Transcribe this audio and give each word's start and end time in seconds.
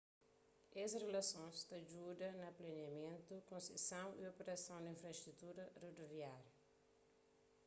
es 0.83 0.93
rilasons 1.03 1.59
ta 1.71 1.77
djuda 1.91 2.29
na 2.41 2.49
planiamentu 2.59 3.33
konseson 3.51 4.09
y 4.21 4.23
operason 4.31 4.81
di 4.83 4.91
infrastruturas 4.95 5.73
rodoviáriu 5.81 6.55